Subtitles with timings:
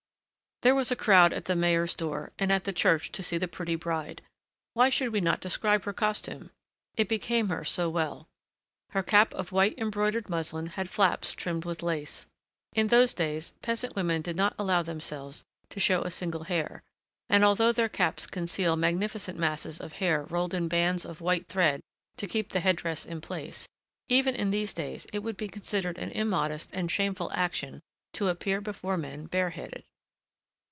[0.63, 3.47] There was a crowd at the mayor's door and at the church to see the
[3.47, 4.21] pretty bride.
[4.75, 6.51] Why should we not describe her costume?
[6.95, 8.27] it became her so well.
[8.91, 12.27] Her cap of white embroidered muslin had flaps trimmed with lace.
[12.73, 16.83] In those days, peasant women did not allow themselves to show a single hair;
[17.27, 21.81] and although their caps conceal magnificent masses of hair rolled in bands of white thread
[22.17, 23.67] to keep the head dress in place,
[24.09, 27.81] even in these days it would be considered an immodest and shameful action
[28.13, 29.83] to appear before men bareheaded.